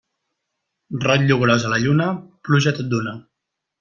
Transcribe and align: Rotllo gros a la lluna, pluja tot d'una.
Rotllo 1.03 1.37
gros 1.43 1.67
a 1.69 1.73
la 1.75 1.79
lluna, 1.83 2.07
pluja 2.49 2.75
tot 2.81 2.91
d'una. 2.95 3.15